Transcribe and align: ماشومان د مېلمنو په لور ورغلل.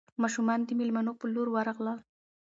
ماشومان 0.21 0.59
د 0.67 0.69
مېلمنو 0.79 1.13
په 1.19 1.25
لور 1.33 1.47
ورغلل. 1.51 1.99